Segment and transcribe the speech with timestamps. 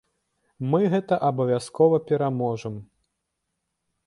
[0.71, 2.75] Мы гэта абавязкова пераможам.